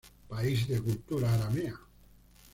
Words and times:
País 0.31 0.59
de 0.69 0.77
cultura 0.87 1.27
aramea. 1.31 1.75